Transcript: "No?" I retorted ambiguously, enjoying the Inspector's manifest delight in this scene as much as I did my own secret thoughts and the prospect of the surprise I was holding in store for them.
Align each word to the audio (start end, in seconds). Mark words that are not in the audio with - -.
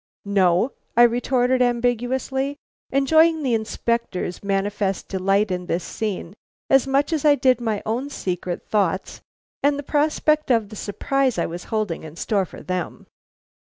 "No?" 0.25 0.71
I 0.97 1.03
retorted 1.03 1.61
ambiguously, 1.61 2.57
enjoying 2.89 3.43
the 3.43 3.53
Inspector's 3.53 4.41
manifest 4.43 5.07
delight 5.09 5.51
in 5.51 5.67
this 5.67 5.83
scene 5.83 6.33
as 6.71 6.87
much 6.87 7.13
as 7.13 7.23
I 7.23 7.35
did 7.35 7.61
my 7.61 7.83
own 7.85 8.09
secret 8.09 8.65
thoughts 8.67 9.21
and 9.61 9.77
the 9.77 9.83
prospect 9.83 10.49
of 10.49 10.69
the 10.69 10.75
surprise 10.75 11.37
I 11.37 11.45
was 11.45 11.65
holding 11.65 12.03
in 12.03 12.15
store 12.15 12.45
for 12.45 12.63
them. 12.63 13.05